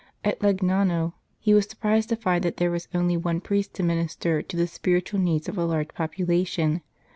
At 0.23 0.39
Legnano 0.39 1.13
he 1.37 1.53
was 1.53 1.67
surprised 1.67 2.09
to 2.09 2.15
find 2.15 2.43
that 2.43 2.57
there 2.57 2.71
was 2.71 2.87
only 2.91 3.15
one 3.15 3.39
priest 3.39 3.75
to 3.75 3.83
minister 3.83 4.41
to 4.41 4.57
the 4.57 4.65
spiritual 4.65 5.19
needs 5.19 5.47
of 5.47 5.59
a 5.59 5.63
large 5.63 5.89
population. 5.89 6.81